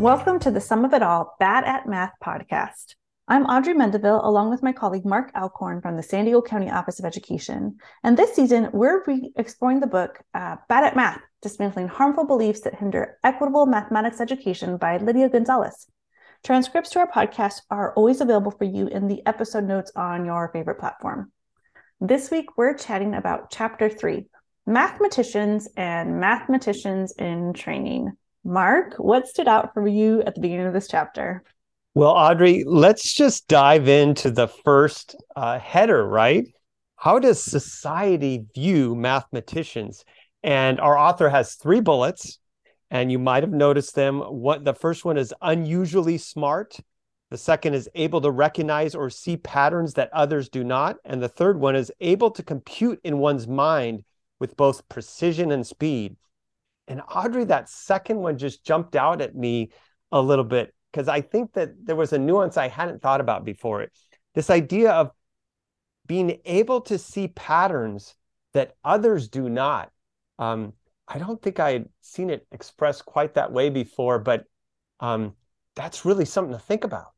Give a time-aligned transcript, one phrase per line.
[0.00, 2.94] Welcome to the Sum of It All Bad at Math podcast.
[3.28, 6.98] I'm Audrey Mendivil, along with my colleague Mark Alcorn from the San Diego County Office
[6.98, 7.76] of Education.
[8.02, 12.62] And this season, we're re- exploring the book uh, Bad at Math Dismantling Harmful Beliefs
[12.62, 15.86] That Hinder Equitable Mathematics Education by Lidia Gonzalez.
[16.44, 20.48] Transcripts to our podcast are always available for you in the episode notes on your
[20.50, 21.30] favorite platform.
[22.00, 24.24] This week, we're chatting about Chapter 3
[24.66, 28.16] Mathematicians and Mathematicians in Training.
[28.44, 31.42] Mark, what stood out for you at the beginning of this chapter?
[31.94, 36.46] Well, Audrey, let's just dive into the first uh, header, right?
[36.96, 40.04] How does society view mathematicians?
[40.42, 42.38] And our author has three bullets,
[42.90, 44.20] and you might have noticed them.
[44.20, 46.78] What the first one is unusually smart.
[47.30, 50.96] The second is able to recognize or see patterns that others do not.
[51.04, 54.04] And the third one is able to compute in one's mind
[54.38, 56.16] with both precision and speed.
[56.90, 59.70] And Audrey, that second one just jumped out at me
[60.10, 63.44] a little bit because I think that there was a nuance I hadn't thought about
[63.44, 63.86] before.
[64.34, 65.12] This idea of
[66.08, 68.16] being able to see patterns
[68.54, 69.92] that others do not.
[70.40, 70.72] Um,
[71.06, 74.46] I don't think I had seen it expressed quite that way before, but
[74.98, 75.34] um,
[75.76, 77.12] that's really something to think about.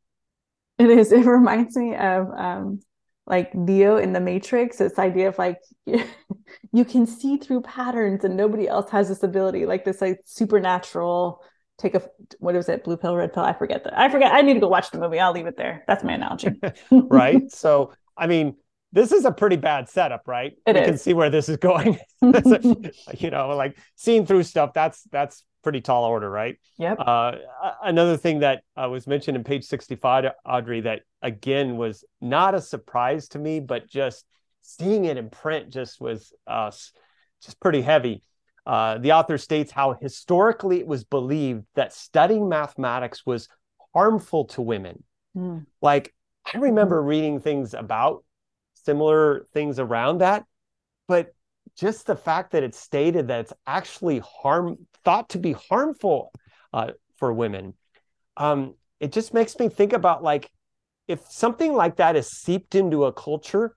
[0.78, 1.12] It is.
[1.12, 2.80] It reminds me of um,
[3.26, 4.78] like Neo in the Matrix.
[4.78, 9.66] This idea of like you can see through patterns, and nobody else has this ability.
[9.66, 11.42] Like this, like supernatural.
[11.78, 12.02] Take a
[12.38, 12.84] what is it?
[12.84, 13.42] Blue pill, red pill.
[13.42, 13.98] I forget that.
[13.98, 14.32] I forget.
[14.32, 15.18] I need to go watch the movie.
[15.18, 15.84] I'll leave it there.
[15.86, 16.50] That's my analogy.
[16.90, 17.42] right.
[17.50, 18.56] So, I mean,
[18.92, 20.52] this is a pretty bad setup, right?
[20.66, 20.88] It you is.
[20.88, 21.98] can see where this is going.
[22.20, 24.72] you know, like seeing through stuff.
[24.74, 26.58] That's that's pretty tall order, right?
[26.78, 26.98] Yep.
[26.98, 27.32] Uh,
[27.82, 32.60] another thing that uh, was mentioned in page 65, Audrey, that again was not a
[32.60, 34.24] surprise to me, but just
[34.62, 36.70] seeing it in print just was uh,
[37.42, 38.22] just pretty heavy.
[38.64, 43.48] Uh, the author states how historically it was believed that studying mathematics was
[43.92, 45.02] harmful to women.
[45.36, 45.66] Mm.
[45.80, 46.14] Like,
[46.52, 48.24] I remember reading things about
[48.84, 50.44] similar things around that,
[51.08, 51.34] but
[51.76, 56.32] just the fact that it's stated that it's actually harm thought to be harmful
[56.72, 57.74] uh, for women
[58.36, 60.50] um, it just makes me think about like
[61.08, 63.76] if something like that is seeped into a culture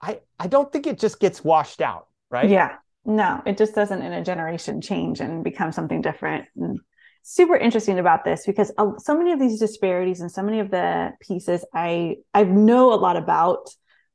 [0.00, 2.76] i i don't think it just gets washed out right Yeah.
[3.04, 6.46] No, it just doesn't in a generation change and become something different.
[6.56, 6.80] And
[7.22, 10.70] super interesting about this because uh, so many of these disparities and so many of
[10.70, 13.68] the pieces I I know a lot about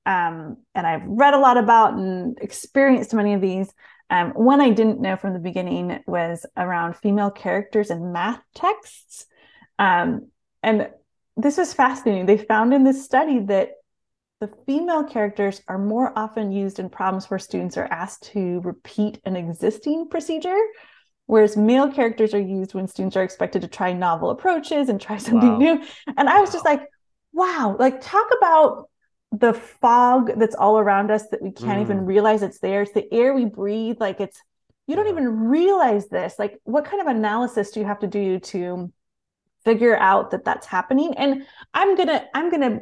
[0.06, 3.72] um, and I've read a lot about and experienced many of these.
[4.10, 9.26] Um, one I didn't know from the beginning was around female characters in math texts.
[9.78, 10.30] Um,
[10.64, 10.90] and
[11.38, 12.26] this was fascinating.
[12.26, 13.74] They found in this study that
[14.40, 19.20] the female characters are more often used in problems where students are asked to repeat
[19.26, 20.58] an existing procedure,
[21.26, 25.18] whereas male characters are used when students are expected to try novel approaches and try
[25.20, 25.58] something Wow.
[25.58, 25.82] new.
[26.18, 26.82] And I was just like,
[27.34, 28.89] wow, like talk about
[29.32, 32.08] the fog that's all around us that we can't even Mm.
[32.08, 32.82] realize it's there.
[32.82, 33.98] It's the air we breathe.
[34.00, 34.42] Like it's,
[34.88, 36.40] you don't even realize this.
[36.40, 38.92] Like, what kind of analysis do you have to do to
[39.64, 41.14] figure out that that's happening?
[41.16, 42.82] And I'm gonna, I'm gonna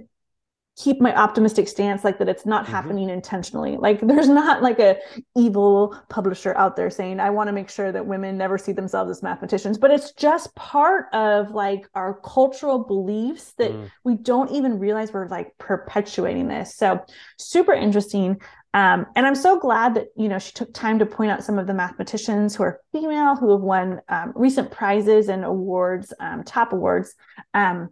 [0.77, 2.69] keep my optimistic stance like that it's not Mhm.
[2.69, 3.77] happening intentionally.
[3.77, 4.97] Like there's not like a
[5.35, 9.09] evil publisher out there saying i want to make sure that women never see themselves
[9.09, 9.77] as mathematicians.
[9.79, 13.91] But it's just part of like our cultural beliefs that Mm.
[14.03, 16.75] we don't even realize we're like perpetuating this.
[16.75, 17.01] So
[17.37, 18.39] super interesting.
[18.73, 21.57] Um, and i'm so glad that you know she took time to point out some
[21.57, 26.43] of the mathematicians who are female who have won um, recent prizes and awards um,
[26.43, 27.16] top awards.
[27.55, 27.89] Um,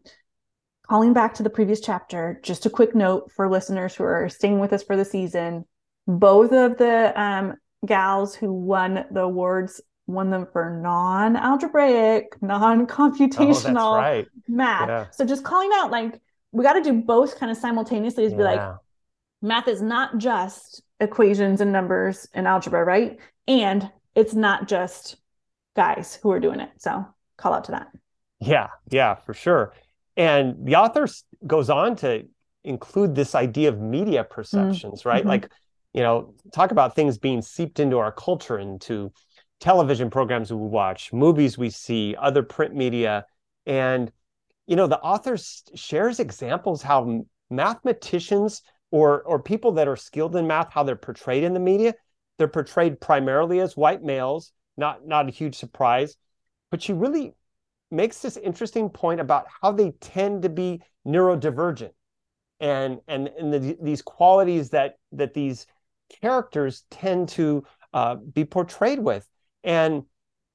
[0.88, 4.60] calling back to the previous chapter, just a quick note for listeners who are staying
[4.60, 5.66] with us for the season.
[6.08, 13.64] Both of the um, gals who won the awards won them for non-algebraic, oh non-computational
[13.64, 14.88] that's right math.
[14.88, 15.06] Yeah.
[15.12, 16.22] So just calling out like
[16.52, 18.62] we got to do both kind of simultaneously is be like
[19.42, 23.18] math is not just equations and numbers and algebra, right?
[23.48, 25.18] And it's not just
[25.76, 26.70] guys who are doing it.
[26.78, 27.06] So
[27.38, 27.88] call out to that.
[28.40, 29.74] Yeah, yeah, for sure.
[30.18, 31.08] And the author
[31.46, 32.28] goes on to
[32.64, 35.24] include this idea of media perceptions, right?
[35.24, 35.28] mhm.
[35.28, 35.52] Like,
[35.94, 39.12] you know, talk about things being seeped into our culture, into
[39.60, 43.26] television programs we watch, movies we see, other print media.
[43.66, 44.12] And,
[44.68, 45.38] you know, the author
[45.76, 51.44] shares examples how mathematicians or or people that are skilled in math, how they're portrayed
[51.44, 51.94] in the media.
[52.38, 56.18] They're portrayed primarily as white males, not not a huge surprise.
[56.72, 57.34] But she really
[57.92, 61.92] makes this interesting point about how they tend to be neurodivergent.
[62.60, 65.68] And and and the, these qualities that that these
[66.22, 69.28] characters tend to uh, be portrayed with.
[69.64, 70.04] And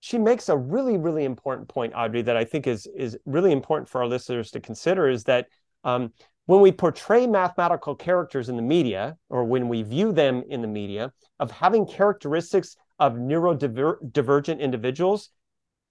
[0.01, 3.89] she makes a really, really important point, Audrey, that I think is is really important
[3.89, 5.47] for our listeners to consider is that
[5.85, 6.13] um,
[6.47, 10.69] when we portray mathematical characters in the media, or when we view them in the
[10.69, 15.31] media, of having characteristics of neurodivergent individuals,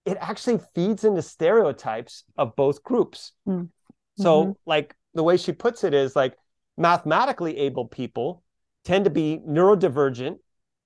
[0.10, 3.34] it actually feeds into stereotypes of both groups.
[3.48, 3.66] Mm-hmm.
[4.18, 6.36] So, like the way she puts it is like
[6.78, 8.44] mathematically able people
[8.84, 10.38] tend to be neurodivergent,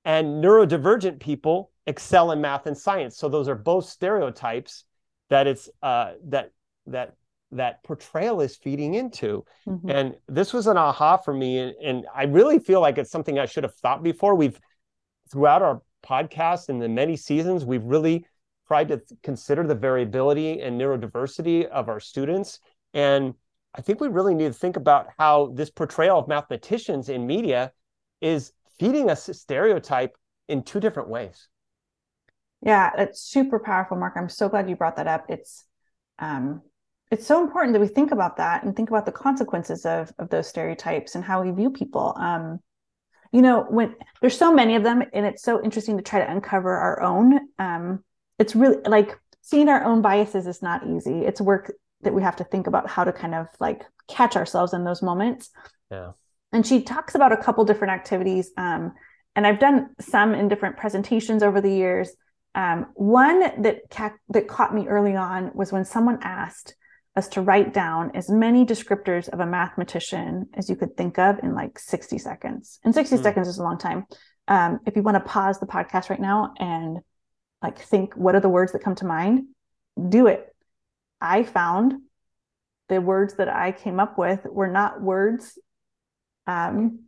[0.03, 3.17] and neurodivergent people excel in math and science.
[3.17, 4.83] So those are both stereotypes
[5.29, 6.51] that it's uh, that
[6.87, 7.15] that
[7.51, 9.45] that portrayal is feeding into.
[9.67, 9.89] Mm-hmm.
[9.89, 13.39] And this was an aha for me, and, and I really feel like it's something
[13.39, 14.35] I should have thought before.
[14.35, 14.59] We've
[15.31, 18.25] throughout our podcast and the many seasons, we've really
[18.67, 22.59] tried to consider the variability and neurodiversity of our students.
[22.93, 23.33] And
[23.75, 27.71] I think we really need to think about how this portrayal of mathematicians in media
[28.21, 30.15] is feeding us a stereotype
[30.47, 31.47] in two different ways.
[32.61, 34.13] Yeah, it's super powerful, Mark.
[34.15, 35.25] I'm so glad you brought that up.
[35.29, 35.65] It's
[36.19, 36.61] um
[37.11, 40.29] it's so important that we think about that and think about the consequences of of
[40.29, 42.15] those stereotypes and how we view people.
[42.17, 42.59] Um,
[43.31, 46.31] you know, when there's so many of them, and it's so interesting to try to
[46.31, 47.39] uncover our own.
[47.59, 48.03] Um,
[48.43, 51.19] it's really like seeing our own biases is not easy.
[51.19, 54.73] It's work that we have to think about how to kind of like catch ourselves
[54.73, 55.49] in those moments.
[55.89, 56.11] Yeah.
[56.51, 58.51] And she talks about a couple different activities.
[58.57, 58.93] Um,
[59.33, 62.11] and I've done some in different presentations over the years.
[62.53, 66.75] Um, one that ca- that caught me early on was when someone asked
[67.15, 71.39] us to write down as many descriptors of a mathematician as you could think of
[71.39, 72.79] in like 60 seconds.
[72.83, 73.23] And 60 mm.
[73.23, 74.05] seconds is a long time.
[74.47, 76.99] Um, if you want to pause the podcast right now and
[77.63, 79.45] like think what are the words that come to mind,
[80.09, 80.53] do it.
[81.19, 81.93] I found
[82.89, 85.57] the words that I came up with were not words
[86.45, 87.05] um,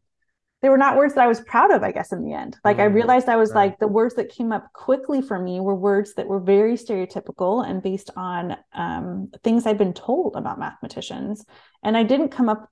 [0.61, 2.57] they were not words that I was proud of, I guess, in the end.
[2.63, 3.67] Like mm, I realized I was right.
[3.67, 7.63] like the words that came up quickly for me were words that were very stereotypical
[7.63, 11.45] and based on um, things I'd been told about mathematicians.
[11.83, 12.67] And I didn't come up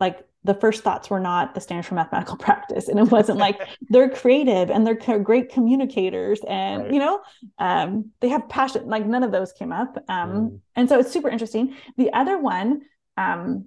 [0.00, 2.88] like the first thoughts were not the standard for mathematical practice.
[2.88, 6.92] And it wasn't like they're creative and they're great communicators and, right.
[6.92, 7.20] you know,
[7.58, 8.86] um, they have passion.
[8.86, 9.96] Like none of those came up.
[10.08, 10.60] Um, mm.
[10.76, 11.74] And so it's super interesting.
[11.96, 12.82] The other one
[13.16, 13.66] um,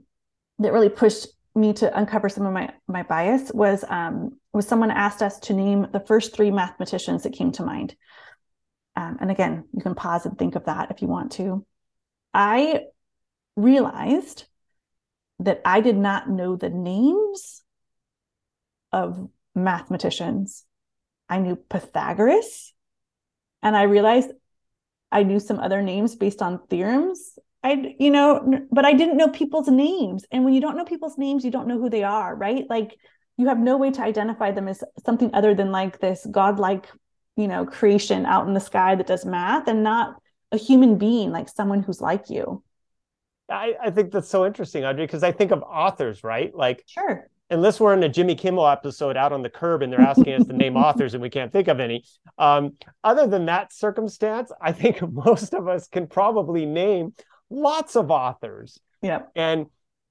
[0.59, 4.91] that really pushed me to uncover some of my my bias was um, was someone
[4.91, 7.95] asked us to name the first three mathematicians that came to mind.
[8.95, 11.65] Um, and again, you can pause and think of that if you want to.
[12.33, 12.83] I
[13.55, 14.45] realized
[15.39, 17.63] that I did not know the names
[18.91, 20.65] of mathematicians.
[21.29, 22.73] I knew Pythagoras,
[23.61, 24.31] and I realized
[25.11, 29.27] I knew some other names based on theorems I, you know, but I didn't know
[29.27, 30.25] people's names.
[30.31, 32.65] And when you don't know people's names, you don't know who they are, right?
[32.69, 32.95] Like
[33.37, 36.89] you have no way to identify them as something other than like this godlike,
[37.35, 40.21] you know, creation out in the sky that does math and not
[40.51, 42.63] a human being, like someone who's like you.
[43.49, 46.53] I, I think that's so interesting, Audrey, because I think of authors, right?
[46.53, 47.29] Like, sure.
[47.49, 50.45] Unless we're in a Jimmy Kimmel episode out on the curb and they're asking us
[50.45, 52.03] to name authors and we can't think of any.
[52.37, 52.73] Um,
[53.03, 57.13] other than that circumstance, I think most of us can probably name
[57.49, 58.79] lots of authors.
[59.01, 59.23] Yeah.
[59.35, 59.65] And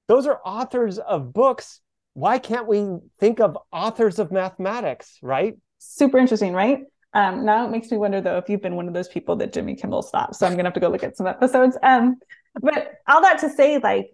[0.07, 1.79] those are authors of books.
[2.13, 5.55] Why can't we think of authors of mathematics, right?
[5.77, 6.81] Super interesting, right?
[7.13, 9.53] Um, now it makes me wonder though if you've been one of those people that
[9.53, 10.35] Jimmy Kimmel stopped.
[10.35, 11.77] So I'm gonna have to go look at some episodes.
[11.81, 12.17] Um,
[12.61, 14.11] but all that to say, like,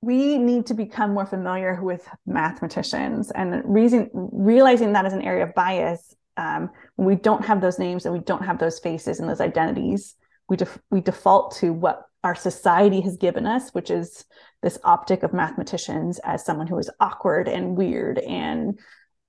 [0.00, 5.44] we need to become more familiar with mathematicians and reason realizing that as an area
[5.44, 9.20] of bias um, when we don't have those names and we don't have those faces
[9.20, 10.16] and those identities
[10.48, 14.24] we def- we default to what our society has given us, which is
[14.62, 18.78] this optic of mathematicians as someone who is awkward and weird and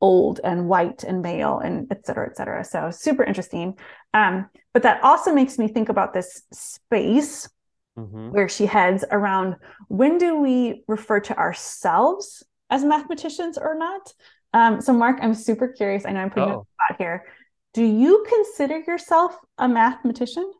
[0.02, 2.64] old and white and male and et cetera, et cetera.
[2.64, 3.78] So super interesting.
[4.14, 7.50] Um, but that also makes me think about this space
[7.98, 8.30] mm-hmm.
[8.30, 9.56] where she heads around
[9.88, 14.14] when do we refer to ourselves as mathematicians or not?
[14.54, 16.06] Um, so Mark, I'm super curious.
[16.06, 16.62] I know I'm putting oh.
[16.62, 17.26] a spot here.
[17.74, 20.52] Do you consider yourself a mathematician?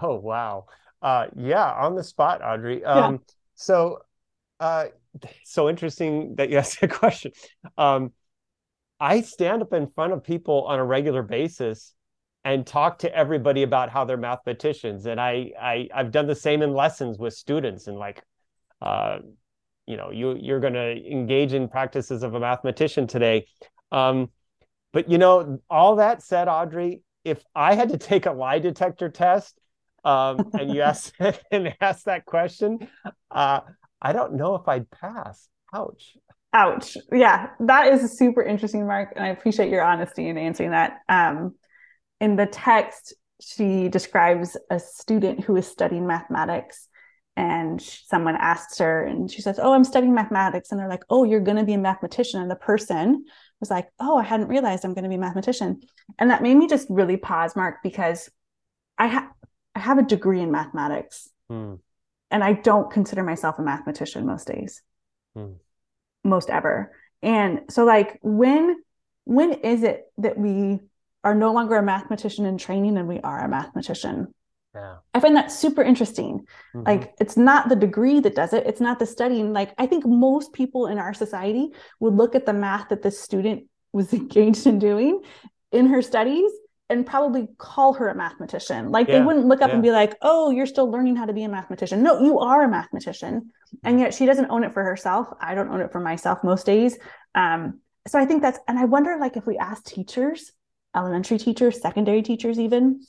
[0.00, 0.66] Oh wow.
[1.00, 2.84] Uh, yeah, on the spot, Audrey.
[2.84, 3.18] Um, yeah.
[3.56, 3.98] So,
[4.58, 4.86] uh,
[5.44, 7.32] so interesting that you asked that question.
[7.76, 8.12] Um,
[9.00, 11.92] I stand up in front of people on a regular basis
[12.44, 16.62] and talk to everybody about how they're mathematicians, and I, I I've done the same
[16.62, 18.22] in lessons with students, and like,
[18.82, 19.18] uh,
[19.86, 23.46] you know, you you're going to engage in practices of a mathematician today.
[23.90, 24.30] Um,
[24.92, 29.08] but you know, all that said, Audrey, if I had to take a lie detector
[29.08, 29.58] test,
[30.04, 31.14] um, and you ask
[31.50, 32.86] and ask that question,
[33.30, 33.60] uh,
[34.02, 35.48] I don't know if I'd pass.
[35.74, 36.16] Ouch.
[36.52, 36.96] Ouch.
[37.10, 41.00] Yeah, that is a super interesting, Mark, and I appreciate your honesty in answering that.
[41.08, 41.54] Um,
[42.20, 46.88] in the text, she describes a student who is studying mathematics
[47.36, 51.24] and someone asks her and she says oh i'm studying mathematics and they're like oh
[51.24, 53.24] you're going to be a mathematician and the person
[53.60, 55.80] was like oh i hadn't realized i'm going to be a mathematician
[56.18, 58.30] and that made me just really pause mark because
[58.98, 59.28] i have
[59.74, 61.74] i have a degree in mathematics hmm.
[62.30, 64.82] and i don't consider myself a mathematician most days
[65.34, 65.52] hmm.
[66.22, 68.76] most ever and so like when
[69.24, 70.78] when is it that we
[71.24, 74.28] are no longer a mathematician in training and we are a mathematician
[74.74, 74.96] yeah.
[75.12, 76.46] I find that super interesting.
[76.74, 76.82] Mm-hmm.
[76.82, 79.52] Like it's not the degree that does it, it's not the studying.
[79.52, 83.10] Like I think most people in our society would look at the math that the
[83.10, 85.22] student was engaged in doing
[85.70, 86.50] in her studies
[86.90, 88.90] and probably call her a mathematician.
[88.90, 89.18] Like yeah.
[89.18, 89.74] they wouldn't look up yeah.
[89.74, 92.62] and be like, "Oh, you're still learning how to be a mathematician." No, you are
[92.62, 93.52] a mathematician.
[93.82, 95.28] And yet she doesn't own it for herself.
[95.40, 96.98] I don't own it for myself most days.
[97.34, 100.52] Um, so I think that's and I wonder like if we ask teachers,
[100.94, 103.02] elementary teachers, secondary teachers even,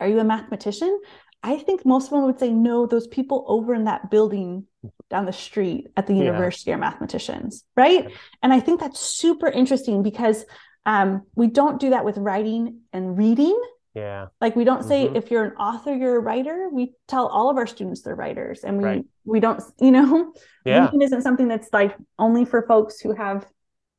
[0.00, 1.00] are you a mathematician?
[1.42, 4.66] I think most of them would say no, those people over in that building
[5.10, 6.76] down the street at the university yeah.
[6.76, 8.08] are mathematicians, right?
[8.42, 10.44] And I think that's super interesting because
[10.86, 13.60] um, we don't do that with writing and reading.
[13.94, 14.26] Yeah.
[14.40, 15.16] Like we don't say mm-hmm.
[15.16, 16.68] if you're an author, you're a writer.
[16.72, 19.04] We tell all of our students they're writers, and we right.
[19.24, 20.32] we don't, you know,
[20.64, 20.86] yeah.
[20.86, 23.46] reading isn't something that's like only for folks who have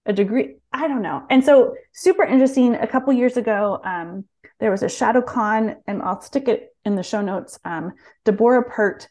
[0.06, 0.56] a degree.
[0.72, 1.24] I don't know.
[1.30, 2.76] And so super interesting.
[2.76, 4.26] A couple years ago, um,
[4.60, 7.60] there was a ShadowCon, and I'll stick it in the show notes.
[7.66, 7.94] Um,
[8.26, 9.08] Deborah Peart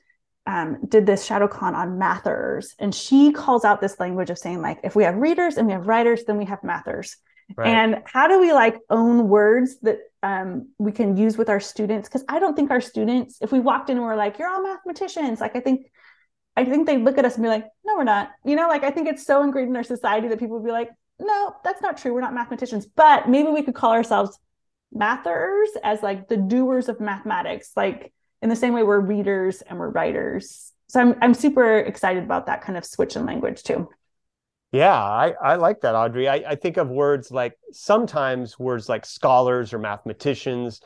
[0.47, 4.81] um, did this ShadowCon on mathers, and she calls out this language of saying like,
[4.83, 7.17] if we have readers and we have writers, then we have mathers.
[7.57, 7.69] Right.
[7.69, 12.09] And how do we like own words that um, we can use with our students?
[12.09, 14.63] Because I don't think our students, if we walked in and we're like, "You're all
[14.63, 15.91] mathematicians," like I think,
[16.57, 18.85] I think they look at us and be like, "No, we're not." You know, like
[18.85, 21.83] I think it's so ingrained in our society that people would be like, "No, that's
[21.83, 22.13] not true.
[22.13, 24.39] We're not mathematicians." But maybe we could call ourselves
[24.93, 29.79] mathers as like the doers of mathematics, like in the same way we're readers and
[29.79, 30.73] we're writers.
[30.89, 33.89] So I'm I'm super excited about that kind of switch in language too.
[34.73, 36.29] Yeah, I, I like that, Audrey.
[36.29, 40.81] I, I think of words like sometimes words like scholars or mathematicians.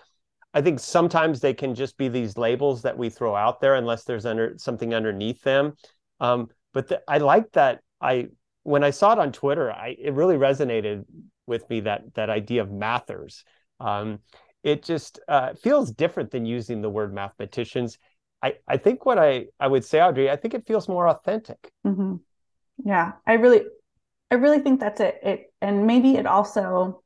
[0.57, 4.05] I think sometimes they can just be these labels that we throw out there unless
[4.05, 5.75] there's under something underneath them.
[6.19, 7.81] Um, but the, I like that.
[8.01, 8.29] I
[8.63, 11.05] when I saw it on Twitter, I it really resonated
[11.47, 13.45] with me that that idea of mathers
[13.81, 14.21] um,
[14.63, 17.99] it just uh, feels different than using the word mathematicians.
[18.43, 21.71] I, I think what I, I would say, Audrey, I think it feels more authentic.
[21.87, 22.17] Mm-hmm.
[22.85, 23.63] Yeah, I really,
[24.31, 25.19] I really think that's it.
[25.23, 27.03] It and maybe it also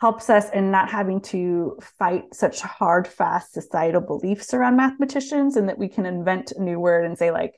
[0.00, 5.68] helps us in not having to fight such hard, fast societal beliefs around mathematicians, and
[5.68, 7.54] that we can invent a new word and say like,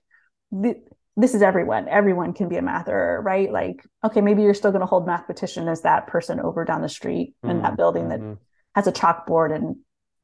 [1.16, 1.88] this is everyone.
[1.88, 3.50] Everyone can be a mather, right?
[3.50, 6.88] Like, okay, maybe you're still going to hold mathematician as that person over down the
[6.88, 7.50] street mm-hmm.
[7.50, 7.76] in that mm-hmm.
[7.76, 8.30] building mm-hmm.
[8.30, 8.38] that
[8.74, 9.76] has a chalkboard and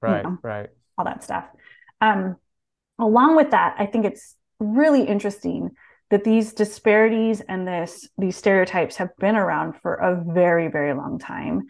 [0.03, 1.47] right, you know, right, all that stuff.
[2.03, 2.37] Um,
[2.99, 5.71] along with that, I think it's really interesting
[6.11, 11.19] that these disparities and this these stereotypes have been around for a very, very long
[11.19, 11.63] time.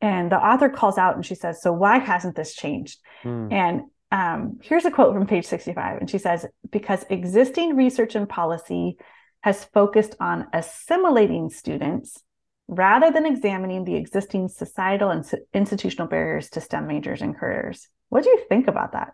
[0.00, 3.52] And the author calls out and she says, "So why hasn't this changed?" Mm.
[3.52, 5.98] And um, here's a quote from page 65.
[5.98, 8.96] And she says, because existing research and policy
[9.42, 12.22] has focused on assimilating students
[12.68, 17.88] rather than examining the existing societal and institutional barriers to STEM majors and careers.
[18.08, 19.12] What do you think about that?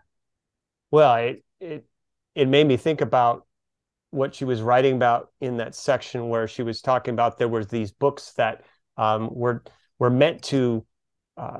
[0.91, 1.85] Well, it, it,
[2.35, 3.45] it made me think about
[4.11, 7.67] what she was writing about in that section where she was talking about there was
[7.67, 8.63] these books that
[8.95, 9.63] um, were
[9.99, 10.85] were meant to
[11.37, 11.59] uh,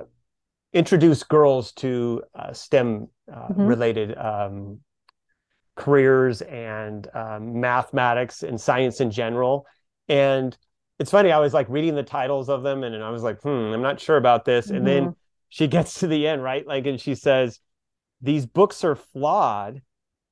[0.73, 3.65] introduce girls to uh, STEM uh, mm-hmm.
[3.65, 4.79] related um,
[5.75, 9.65] careers and um, mathematics and science in general.
[10.07, 10.57] And
[10.99, 13.41] it's funny, I was like reading the titles of them and, and I was like,
[13.41, 14.67] hmm, I'm not sure about this.
[14.67, 14.75] Mm-hmm.
[14.75, 15.11] And then mm-hmm.
[15.49, 16.65] she gets to the end, right?
[16.65, 17.59] Like, and she says,
[18.21, 19.81] these books are flawed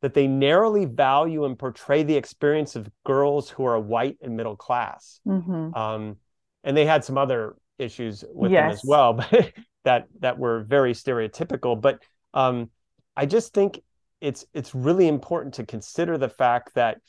[0.01, 4.55] that they narrowly value and portray the experience of girls who are white and middle
[4.55, 5.19] class.
[5.27, 5.73] Mm-hmm.
[5.73, 6.17] Um,
[6.63, 8.61] and they had some other issues with yes.
[8.61, 9.53] them as well, but
[9.83, 11.79] that that were very stereotypical.
[11.79, 12.01] But
[12.33, 12.69] um,
[13.15, 13.79] I just think
[14.21, 16.99] it's it's really important to consider the fact that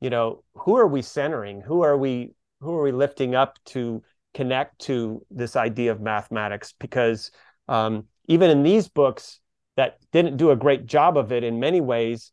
[0.00, 4.02] you know who are we centering who are we who are we lifting up to
[4.34, 7.30] connect to this idea of mathematics because
[7.68, 9.40] um, even in these books
[9.76, 12.32] that didn't do a great job of it in many ways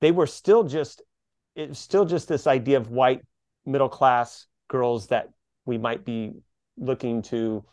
[0.00, 1.02] they were still just
[1.54, 3.20] it's still just this idea of white
[3.64, 5.28] middle class girls that
[5.64, 6.32] we might be
[6.78, 7.64] looking to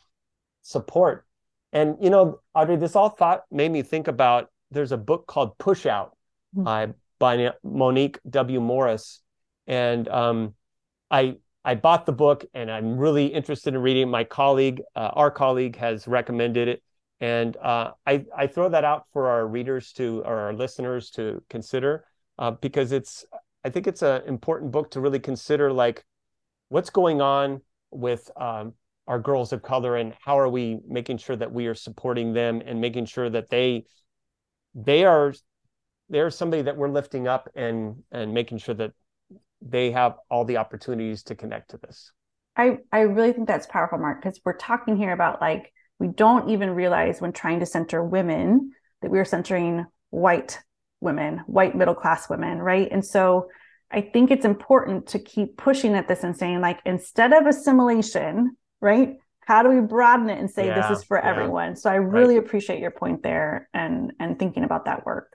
[0.61, 1.25] support
[1.73, 5.57] and you know audrey this all thought made me think about there's a book called
[5.57, 6.17] Push Out
[6.55, 6.91] mm-hmm.
[7.19, 8.59] by Monique W.
[8.59, 9.21] Morris,
[9.67, 10.55] and um,
[11.09, 14.09] I I bought the book and I'm really interested in reading.
[14.09, 16.83] My colleague, uh, our colleague, has recommended it,
[17.21, 21.41] And uh, I, I throw that out for our readers to or our listeners to
[21.49, 22.03] consider
[22.37, 23.25] uh, because it's
[23.63, 26.03] I think it's an important book to really consider like
[26.67, 28.73] what's going on with um,
[29.07, 32.61] our girls of color and how are we making sure that we are supporting them
[32.65, 33.85] and making sure that they
[34.75, 35.33] they are
[36.09, 38.91] they're somebody that we're lifting up and and making sure that
[39.61, 42.11] they have all the opportunities to connect to this.
[42.55, 46.49] I I really think that's powerful, Mark, because we're talking here about like we don't
[46.49, 50.59] even realize when trying to center women that we're centering white
[51.01, 52.87] women, white middle class women, right?
[52.91, 53.49] And so
[53.91, 58.57] I think it's important to keep pushing at this and saying, like, instead of assimilation,
[58.83, 59.17] right?
[59.39, 61.29] How do we broaden it and say yeah, this is for yeah.
[61.29, 61.75] everyone?
[61.75, 62.45] So I really right.
[62.45, 65.31] appreciate your point there and and thinking about that work.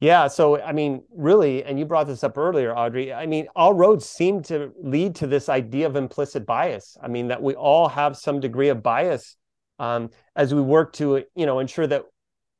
[0.00, 0.28] Yeah.
[0.28, 3.14] So, I mean, really, and you brought this up earlier, Audrey.
[3.14, 6.98] I mean, all roads seem to lead to this idea of implicit bias.
[7.02, 9.36] I mean, that we all have some degree of bias
[9.78, 12.04] um, as we work to, you know, ensure that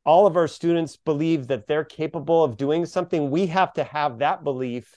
[0.07, 3.29] all of our students believe that they're capable of doing something.
[3.29, 4.95] We have to have that belief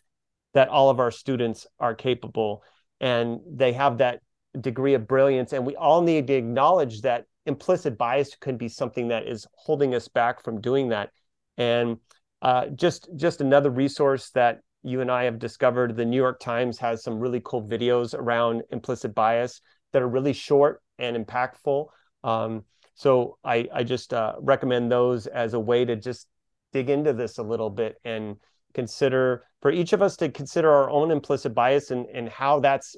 [0.53, 2.63] that all of our students are capable
[3.01, 4.21] and they have that
[4.61, 5.53] degree of brilliance.
[5.53, 9.95] And we all need to acknowledge that implicit bias can be something that is holding
[9.95, 11.09] us back from doing that.
[11.57, 11.97] And
[12.41, 15.95] uh, just just another resource that you and I have discovered.
[15.95, 19.61] The New York Times has some really cool videos around implicit bias
[19.91, 21.87] that are really short and impactful.
[22.23, 22.63] Um,
[22.95, 26.27] so I, I just uh, recommend those as a way to just
[26.73, 28.35] dig into this a little bit and
[28.73, 32.95] consider for each of us to consider our own implicit bias and, and how that's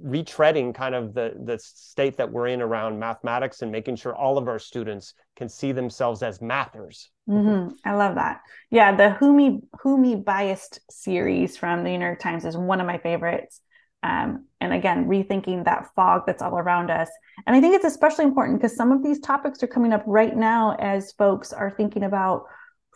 [0.00, 4.38] retreading kind of the the state that we're in around mathematics and making sure all
[4.38, 7.10] of our students can see themselves as mathers.
[7.28, 7.74] Mm-hmm.
[7.84, 8.40] I love that.
[8.70, 12.80] Yeah, the Who Me Who Me Biased series from the New York Times is one
[12.80, 13.60] of my favorites.
[14.02, 17.08] Um, and again, rethinking that fog that's all around us.
[17.46, 20.36] And I think it's especially important because some of these topics are coming up right
[20.36, 22.44] now as folks are thinking about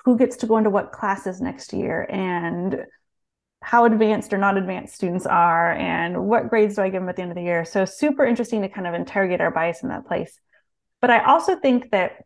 [0.05, 2.85] who gets to go into what classes next year and
[3.67, 7.17] how advanced or not advanced students are and what grades do I give them at
[7.17, 7.65] the end of the year.
[7.65, 10.39] So super interesting to kind of interrogate our bias in that place.
[11.01, 12.25] But I also think that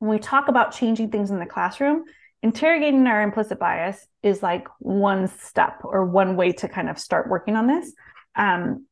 [0.00, 2.04] when we talk about changing things in the classroom,
[2.42, 7.30] interrogating our implicit bias is like one step or one way to kind of start
[7.30, 7.94] working on this.
[8.34, 8.84] Um,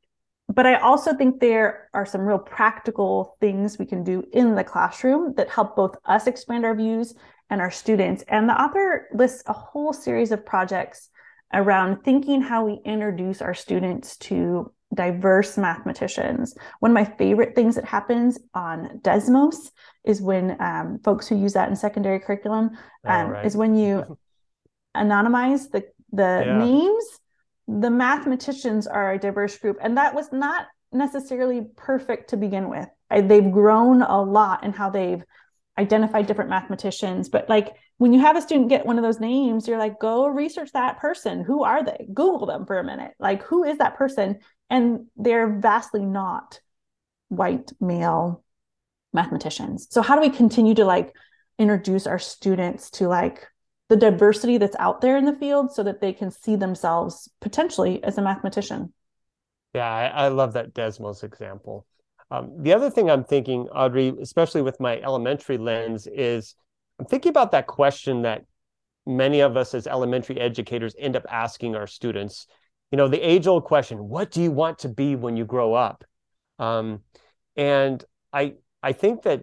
[0.48, 4.64] but I also think there are some real practical things we can do in the
[4.64, 7.14] classroom that help both us expand our views
[7.50, 8.24] and our students.
[8.26, 11.10] And the author lists a whole series of projects
[11.54, 16.54] around thinking how we introduce our students to diverse mathematicians.
[16.80, 19.70] One of my favorite things that happens on Desmos
[20.04, 22.70] is when um, folks who use that in secondary curriculum
[23.04, 23.46] um, right.
[23.46, 24.18] is when you
[24.96, 26.58] anonymize the the yeah.
[26.58, 27.04] names.
[27.66, 32.86] The mathematicians are a diverse group, and that was not necessarily perfect to begin with.
[33.10, 35.24] I, they've grown a lot in how they've
[35.78, 39.68] identified different mathematicians but like when you have a student get one of those names
[39.68, 41.44] you're like go research that person.
[41.44, 42.06] Who are they?
[42.12, 43.12] Google them for a minute.
[43.18, 44.40] Like who is that person?
[44.70, 46.60] And they're vastly not
[47.28, 48.42] white male
[49.12, 49.86] mathematicians.
[49.90, 51.14] So how do we continue to like
[51.58, 53.46] introduce our students to like
[53.88, 58.02] the diversity that's out there in the field so that they can see themselves potentially
[58.02, 58.92] as a mathematician?
[59.74, 61.86] Yeah i, I love that desmos example.
[62.30, 66.56] Um, the other thing I'm thinking, Audrey, especially with my elementary lens, is
[66.98, 68.44] I'm thinking about that question that
[69.06, 72.46] many of us as elementary educators end up asking our students.
[72.90, 75.74] You know, the age old question, what do you want to be when you grow
[75.74, 76.04] up?
[76.58, 77.00] Um,
[77.56, 78.02] and
[78.32, 79.42] I, I think that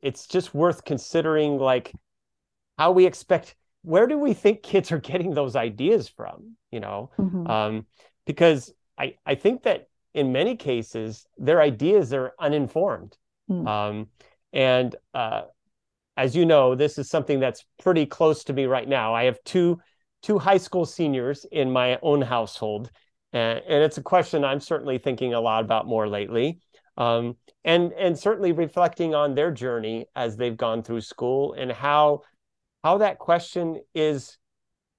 [0.00, 1.92] it's just worth considering like
[2.78, 7.10] how we expect where do we think kids are getting those ideas from you know
[7.18, 7.46] mm-hmm.
[7.46, 7.86] um,
[8.26, 13.16] because I, I think that in many cases, their ideas are uninformed.
[13.50, 13.68] Mm.
[13.68, 14.06] Um,
[14.52, 15.42] and uh,
[16.16, 19.14] as you know, this is something that's pretty close to me right now.
[19.14, 19.78] I have two
[20.22, 22.90] two high school seniors in my own household,
[23.32, 26.60] and, and it's a question I'm certainly thinking a lot about more lately.
[26.96, 32.22] Um, and and certainly reflecting on their journey as they've gone through school and how
[32.82, 34.38] how that question is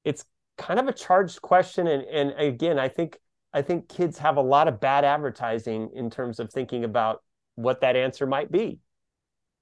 [0.04, 0.24] it's
[0.58, 3.18] kind of a charged question and and again I think
[3.54, 7.24] I think kids have a lot of bad advertising in terms of thinking about
[7.56, 8.80] what that answer might be.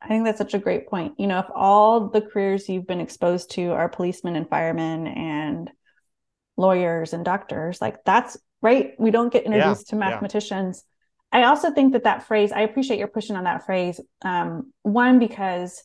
[0.01, 1.13] I think that's such a great point.
[1.17, 5.71] You know, if all the careers you've been exposed to are policemen and firemen and
[6.57, 8.93] lawyers and doctors, like that's right.
[8.99, 10.83] We don't get introduced yeah, to mathematicians.
[11.33, 11.39] Yeah.
[11.39, 13.99] I also think that that phrase, I appreciate your pushing on that phrase.
[14.21, 15.83] Um, one, because,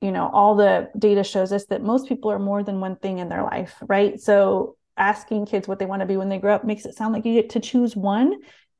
[0.00, 3.18] you know, all the data shows us that most people are more than one thing
[3.18, 4.20] in their life, right?
[4.20, 7.14] So asking kids what they want to be when they grow up makes it sound
[7.14, 8.34] like you get to choose one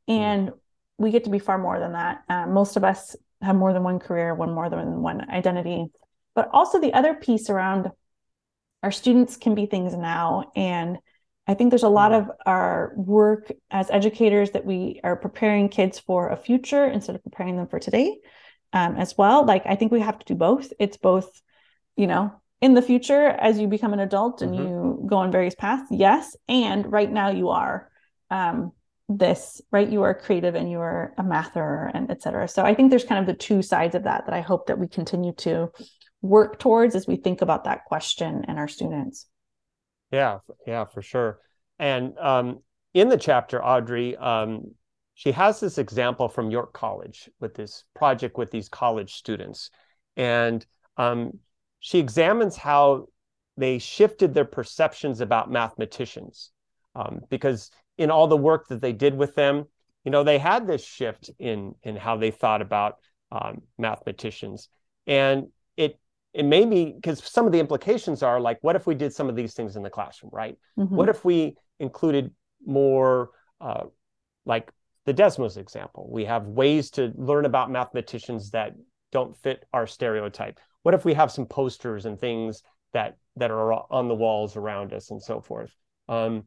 [0.07, 0.51] and
[0.99, 3.83] we get to be far more than that uh, most of us have more than
[3.83, 5.87] one career, one more than one identity.
[6.35, 7.91] But also the other piece around
[8.83, 10.51] our students can be things now.
[10.57, 10.99] And
[11.47, 15.99] I think there's a lot of our work as educators that we are preparing kids
[15.99, 18.19] for a future instead of preparing them for today
[18.73, 19.45] um, as well.
[19.45, 20.73] Like, I think we have to do both.
[20.79, 21.41] It's both,
[21.97, 24.65] you know, in the future as you become an adult and mm-hmm.
[24.65, 26.35] you go on various paths, yes.
[26.49, 27.91] And right now you are
[28.31, 28.73] um,
[29.09, 29.89] this, right?
[29.89, 32.49] You are creative and you are a mather and etc.
[32.49, 34.79] So I think there's kind of the two sides of that that I hope that
[34.79, 35.71] we continue to
[36.23, 39.27] work towards as we think about that question and our students.
[40.11, 41.41] Yeah, yeah, for sure.
[41.79, 42.61] And um,
[42.95, 44.75] in the chapter, Audrey, um,
[45.15, 49.71] she has this example from York College with this project with these college students.
[50.17, 50.65] And
[50.97, 51.39] um,
[51.81, 53.07] she examines how
[53.57, 56.51] they shifted their perceptions about mathematicians.
[56.97, 59.65] Um, because in all the work that they did with them,
[60.05, 62.97] you know, they had this shift in in how they thought about
[63.33, 64.69] um, mathematicians.
[65.07, 65.99] And it
[66.33, 69.29] it made me because some of the implications are like, what if we did some
[69.29, 70.57] of these things in the classroom, right?
[70.79, 70.95] Mm-hmm.
[70.95, 72.33] What if we included
[72.67, 73.31] more
[73.61, 73.85] uh,
[74.45, 74.71] like
[75.07, 76.09] the Desmos example?
[76.11, 78.75] We have ways to learn about mathematicians that
[79.13, 80.59] don't fit our stereotype.
[80.83, 84.93] What if we have some posters and things that that are on the walls around
[84.93, 85.75] us and so forth?
[86.09, 86.45] Um,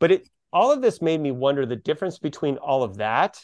[0.00, 3.38] but it all of this made me wonder the difference between all of that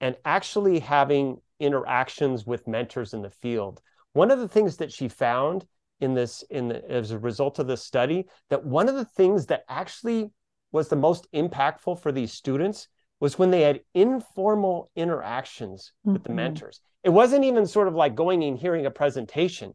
[0.00, 3.80] and actually having interactions with mentors in the field
[4.12, 5.66] one of the things that she found
[6.00, 9.46] in this, in the, as a result of this study, that one of the things
[9.46, 10.30] that actually
[10.72, 12.88] was the most impactful for these students
[13.20, 16.14] was when they had informal interactions mm-hmm.
[16.14, 16.36] with the mm-hmm.
[16.36, 16.80] mentors.
[17.04, 19.74] It wasn't even sort of like going and hearing a presentation.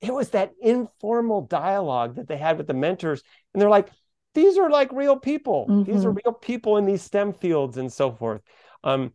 [0.00, 3.22] It was that informal dialogue that they had with the mentors.
[3.52, 3.88] And they're like,
[4.34, 5.66] these are like real people.
[5.68, 5.92] Mm-hmm.
[5.92, 6.18] These are mm-hmm.
[6.24, 8.42] real people in these STEM fields and so forth.
[8.82, 9.12] Um,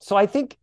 [0.00, 0.58] so I think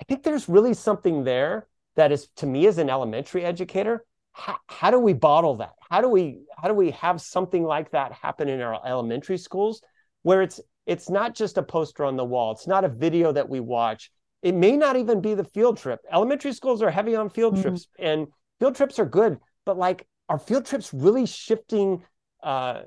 [0.00, 4.56] I think there's really something there that is to me as an elementary educator how,
[4.68, 8.12] how do we bottle that how do we how do we have something like that
[8.12, 9.82] happen in our elementary schools
[10.22, 13.48] where it's it's not just a poster on the wall it's not a video that
[13.48, 14.10] we watch
[14.42, 17.62] it may not even be the field trip elementary schools are heavy on field mm-hmm.
[17.62, 18.28] trips and
[18.60, 22.02] field trips are good but like are field trips really shifting
[22.42, 22.82] uh,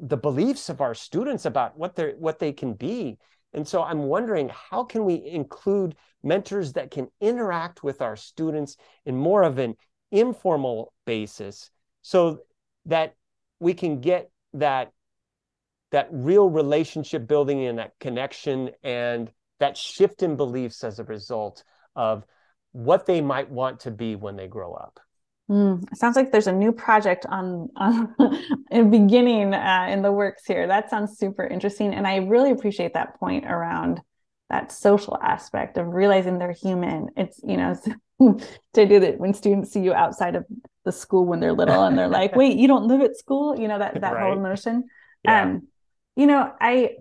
[0.00, 3.18] the beliefs of our students about what they're what they can be
[3.52, 8.76] and so I'm wondering how can we include mentors that can interact with our students
[9.04, 9.74] in more of an
[10.10, 11.70] informal basis
[12.02, 12.40] so
[12.86, 13.14] that
[13.58, 14.92] we can get that
[15.90, 21.64] that real relationship building and that connection and that shift in beliefs as a result
[21.96, 22.24] of
[22.72, 25.00] what they might want to be when they grow up.
[25.50, 28.14] Mm, sounds like there's a new project on, on
[28.70, 30.68] in beginning uh, in the works here.
[30.68, 34.00] That sounds super interesting, and I really appreciate that point around
[34.48, 37.08] that social aspect of realizing they're human.
[37.16, 37.76] It's you know
[38.74, 40.46] to do that when students see you outside of
[40.84, 43.66] the school when they're little and they're like, "Wait, you don't live at school?" You
[43.66, 44.22] know that that right.
[44.22, 44.84] whole notion.
[45.24, 45.42] Yeah.
[45.42, 45.66] Um,
[46.14, 46.98] you know, I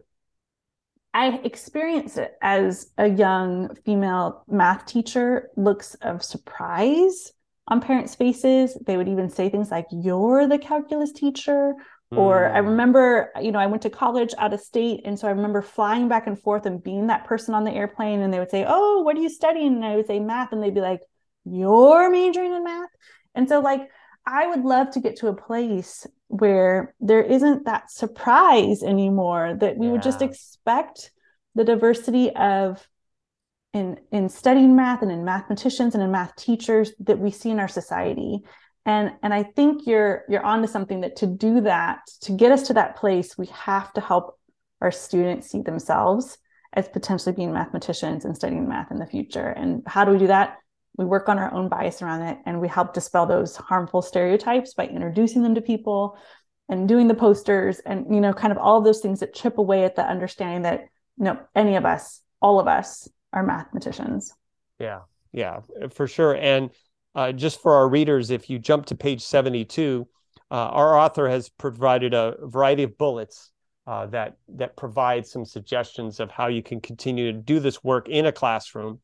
[1.14, 5.52] I experience it as a young female math teacher.
[5.56, 7.32] Looks of surprise
[7.70, 8.78] on parents' faces.
[8.86, 11.74] They would even say things like, You're the calculus teacher.
[12.14, 12.18] Mm.
[12.18, 12.70] Or I hmm.
[12.70, 15.02] remember, you know, I went to college out of state.
[15.06, 18.22] And so I remember flying back and forth and being that person on the airplane.
[18.22, 19.76] And they would say, Oh, what are you studying?
[19.76, 20.52] And I would say math.
[20.52, 21.02] And they'd be like,
[21.46, 22.90] You're majoring in math.
[23.36, 23.90] And so, like,
[24.26, 29.78] I would love to get to a place where there isn't that surprise anymore, that
[29.78, 29.94] we yeah.
[29.94, 31.12] would just expect
[31.56, 32.88] the diversity of
[33.74, 37.60] in in studying math and in mathematicians and in math teachers that we see in
[37.60, 38.42] our society.
[38.86, 42.64] And and i think you're you're onto something that to do that to get us
[42.68, 44.40] to that place we have to help
[44.82, 46.38] our students see themselves
[46.74, 49.48] as potentially being mathematicians and studying math in the future.
[49.48, 50.58] And how do we do that?
[50.98, 54.74] We work on our own bias around it and we help dispel those harmful stereotypes
[54.74, 56.18] by introducing them to people
[56.68, 59.58] and doing the posters and you know kind of all of those things that chip
[59.58, 60.82] away at the understanding that
[61.18, 64.34] you know any of us all of us are mathematicians.
[64.80, 65.60] Yeah, yeah,
[65.92, 66.36] for sure.
[66.36, 66.72] And
[67.16, 70.08] uh, just for our readers, if you jump to page 72,
[70.52, 73.52] uh, our author has provided a variety of bullets
[73.88, 78.08] uh, that that provide some suggestions of how you can continue to do this work
[78.08, 79.00] in a classroom.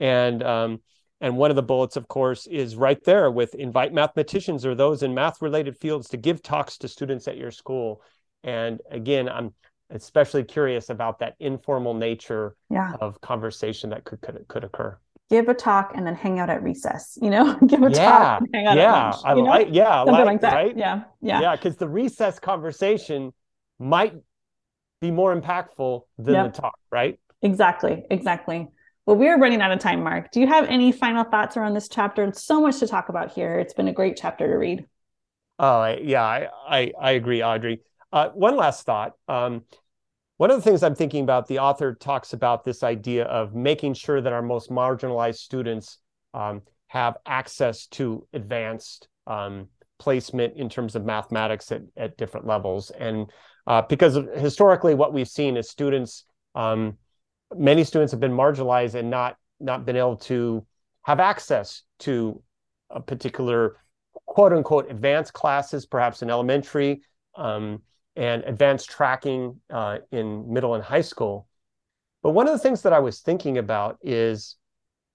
[0.00, 0.80] And um,
[1.20, 5.02] and one of the bullets, of course, is right there with invite mathematicians or those
[5.02, 8.00] in math related fields to give talks to students at your school.
[8.44, 9.54] And again, I'm
[9.90, 12.92] especially curious about that informal nature yeah.
[13.00, 14.98] of conversation that could, could could occur
[15.30, 18.42] give a talk and then hang out at recess you know give a yeah, talk
[18.52, 20.76] hang out yeah at lunch, I like yeah something like, like, that right?
[20.76, 23.32] yeah yeah yeah because the recess conversation
[23.78, 24.14] might
[25.00, 26.54] be more impactful than yep.
[26.54, 28.68] the talk right exactly exactly
[29.06, 30.32] Well, we are running out of time, Mark.
[30.32, 32.24] Do you have any final thoughts around this chapter?
[32.24, 33.58] It's so much to talk about here.
[33.58, 34.84] It's been a great chapter to read.
[35.58, 37.80] Oh, yeah, I, I, I agree, Audrey.
[38.12, 39.12] Uh, one last thought.
[39.28, 39.64] Um,
[40.38, 43.94] one of the things I'm thinking about, the author talks about this idea of making
[43.94, 45.98] sure that our most marginalized students
[46.32, 49.68] um, have access to advanced um,
[49.98, 52.90] placement in terms of mathematics at, at different levels.
[52.90, 53.30] And
[53.66, 56.96] uh, because historically, what we've seen is students, um,
[57.54, 60.64] many students have been marginalized and not not been able to
[61.02, 62.40] have access to
[62.90, 63.76] a particular
[64.24, 67.02] quote unquote advanced classes, perhaps in elementary,
[67.34, 67.82] um,
[68.18, 71.46] and advanced tracking uh, in middle and high school.
[72.20, 74.56] But one of the things that I was thinking about is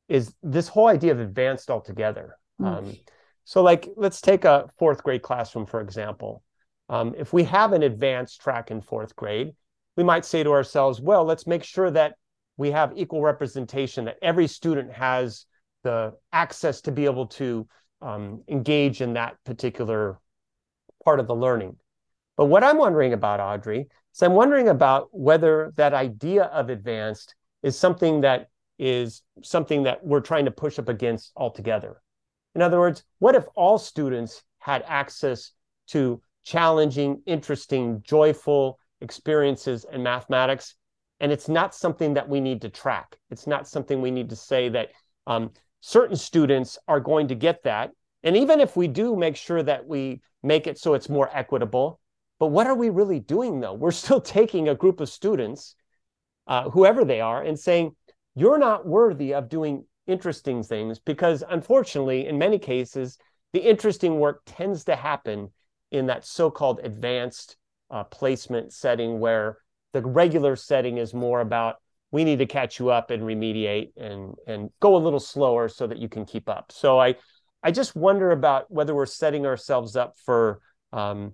[0.08, 2.38] is this whole idea of advanced altogether.
[2.62, 2.66] Mm.
[2.66, 2.96] Um,
[3.44, 6.44] so, like, let's take a fourth grade classroom, for example.
[6.88, 9.54] Um, if we have an advanced track in fourth grade,
[9.98, 12.16] we might say to ourselves, well, let's make sure that
[12.56, 15.46] we have equal representation, that every student has
[15.84, 17.68] the access to be able to
[18.02, 20.20] um, engage in that particular
[21.04, 21.76] part of the learning.
[22.36, 27.36] But what I'm wondering about, Audrey, is I'm wondering about whether that idea of advanced
[27.62, 32.02] is something that is something that we're trying to push up against altogether.
[32.56, 35.52] In other words, what if all students had access
[35.88, 40.76] to challenging, interesting, joyful experiences in mathematics?
[41.20, 43.18] And it's not something that we need to track.
[43.30, 44.90] It's not something we need to say that
[45.28, 47.92] um, certain students are going to get that.
[48.24, 52.00] And even if we do make sure that we make it so it's more equitable,
[52.40, 53.74] but what are we really doing though?
[53.74, 55.76] We're still taking a group of students,
[56.48, 57.96] uh, whoever they are, and saying,
[58.36, 63.18] you're not worthy of doing interesting things because unfortunately in many cases
[63.54, 65.50] the interesting work tends to happen
[65.92, 67.56] in that so-called advanced
[67.90, 69.58] uh, placement setting where
[69.94, 71.78] the regular setting is more about
[72.12, 75.88] we need to catch you up and remediate and and go a little slower so
[75.88, 77.16] that you can keep up so i
[77.64, 80.60] i just wonder about whether we're setting ourselves up for
[80.92, 81.32] um,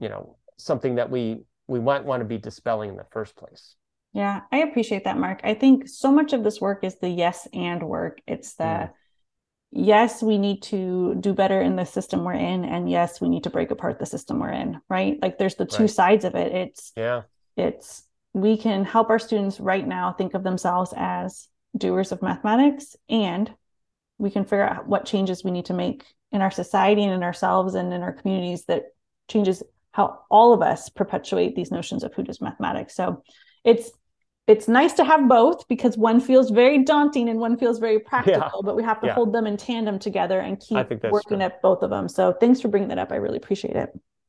[0.00, 3.76] you know something that we we might want to be dispelling in the first place
[4.16, 5.42] yeah, I appreciate that, Mark.
[5.44, 8.22] I think so much of this work is the yes and work.
[8.26, 8.90] It's the mm.
[9.72, 13.44] yes, we need to do better in the system we're in, and yes, we need
[13.44, 15.18] to break apart the system we're in, right?
[15.20, 15.90] Like there's the two right.
[15.90, 16.50] sides of it.
[16.52, 17.24] It's yeah,
[17.58, 22.96] it's we can help our students right now think of themselves as doers of mathematics,
[23.10, 23.52] and
[24.16, 27.22] we can figure out what changes we need to make in our society and in
[27.22, 28.84] ourselves and in our communities that
[29.28, 29.62] changes
[29.96, 32.94] how all of us perpetuate these notions of who does mathematics.
[32.94, 33.22] So
[33.64, 33.90] it's
[34.46, 38.60] it's nice to have both because one feels very daunting and one feels very practical,
[38.60, 38.66] yeah.
[38.66, 39.14] but we have to yeah.
[39.14, 41.46] hold them in tandem together and keep working true.
[41.46, 42.08] at both of them.
[42.08, 43.10] So thanks for bringing that up.
[43.10, 43.88] I really appreciate it.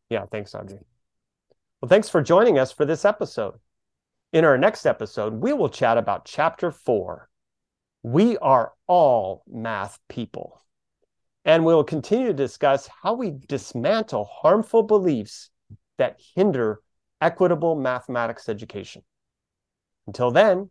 [0.10, 0.80] Yeah, thanks, Audrey.
[1.82, 3.56] Well, thanks for joining us for this episode.
[4.32, 7.30] In our next episode, we will chat about chapter four.
[8.01, 10.63] We are all math people.
[11.45, 15.49] And we will continue to discuss how we dismantle harmful beliefs
[15.97, 16.81] that hinder
[17.21, 19.03] equitable mathematics education.
[20.05, 20.69] Until then,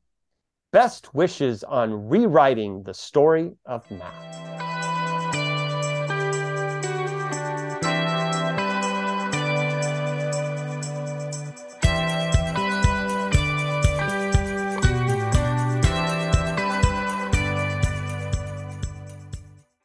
[0.73, 4.76] best wishes on rewriting the story of math.